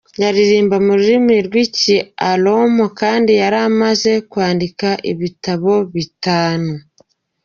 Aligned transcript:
Yaririmba 0.21 0.75
mu 0.85 0.93
rurimi 0.99 1.35
rw'iki 1.47 1.95
Oromoo 2.29 2.89
kandi 2.99 3.31
yaramaze 3.41 4.11
kwandika 4.31 4.89
ibitabo 5.11 5.73
bitanu. 5.93 6.71